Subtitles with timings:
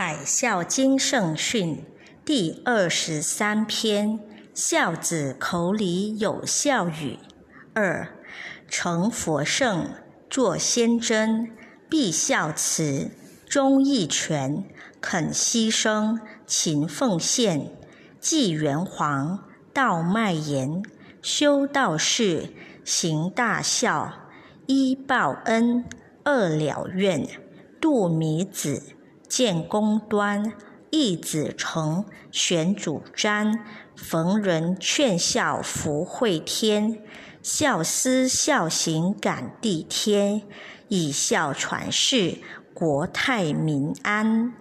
[0.00, 1.84] 百孝经圣训
[2.24, 4.18] 第二十三篇：
[4.54, 7.18] 孝子口里有孝语。
[7.74, 8.08] 二，
[8.66, 9.90] 成佛圣，
[10.30, 11.50] 作先真，
[11.90, 13.10] 必孝慈，
[13.46, 14.64] 忠义全，
[15.02, 17.70] 肯牺牲，勤奉献，
[18.18, 19.40] 继元皇，
[19.74, 20.82] 道迈严，
[21.20, 22.48] 修道士，
[22.86, 24.10] 行大孝，
[24.64, 25.84] 一报恩，
[26.24, 27.28] 二了愿，
[27.78, 28.94] 度弥子。
[29.30, 30.52] 建功端，
[30.90, 33.60] 义子成，玄主瞻，
[33.94, 36.98] 逢人劝孝福慧天，
[37.40, 40.42] 孝思孝行感地天，
[40.88, 42.38] 以孝传世，
[42.74, 44.52] 国泰民安。